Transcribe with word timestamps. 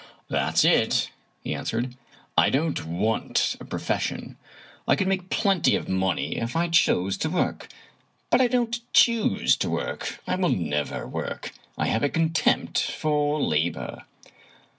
"That's 0.31 0.65
it," 0.65 1.11
he 1.43 1.53
answered;" 1.53 1.95
I 2.45 2.49
don't 2.49 2.87
want 2.87 3.55
a 3.59 3.65
profession. 3.65 4.35
I 4.87 4.95
could 4.95 5.07
make 5.07 5.29
plenty 5.29 5.75
of 5.75 5.87
money 5.87 6.37
if 6.37 6.55
I 6.55 6.69
chose 6.69 7.17
to 7.17 7.29
work, 7.29 7.67
but 8.31 8.41
I 8.41 8.47
don't 8.47 8.79
choose 8.93 9.55
to 9.57 9.69
work. 9.69 10.17
I 10.25 10.37
will 10.37 10.49
never 10.49 11.07
work. 11.07 11.53
I 11.77 11.85
have 11.85 12.01
a 12.01 12.09
contempt 12.09 12.81
for 12.81 13.39
labor." 13.39 14.05